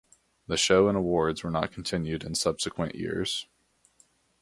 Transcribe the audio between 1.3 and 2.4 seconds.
were not continued in